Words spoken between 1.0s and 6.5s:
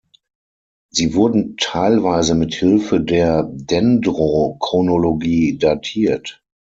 wurden teilweise mit Hilfe der Dendrochronologie datiert.